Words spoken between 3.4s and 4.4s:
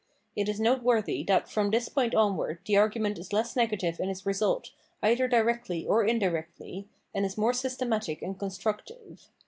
negative in its